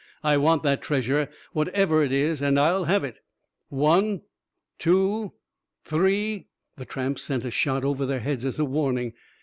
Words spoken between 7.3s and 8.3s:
a shot over their